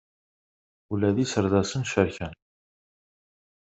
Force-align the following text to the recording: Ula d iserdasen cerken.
Ula 0.91 1.09
d 1.15 1.17
iserdasen 1.23 1.83
cerken. 1.91 2.33